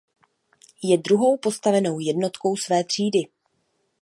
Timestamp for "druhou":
0.97-1.37